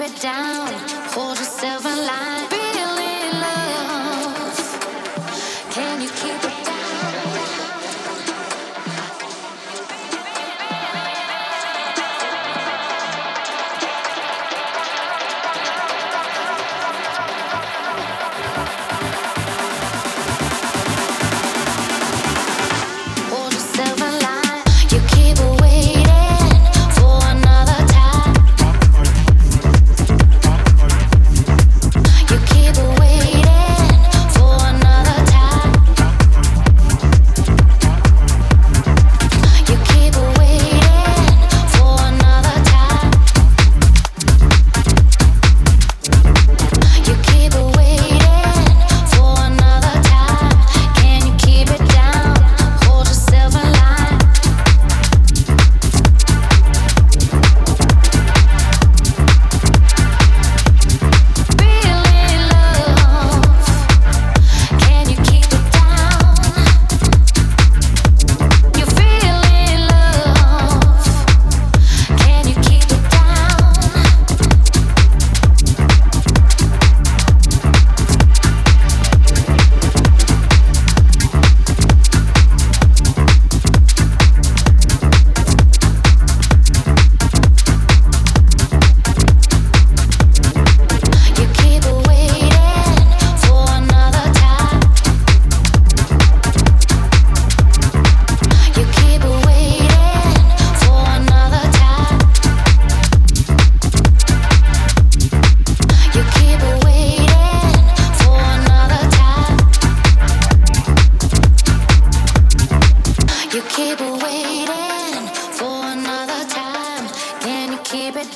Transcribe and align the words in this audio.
it 0.00 0.20
down, 0.20 0.68
hold 1.12 1.38
yourself 1.38 1.84
in 1.84 2.97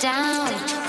line. 0.01 0.82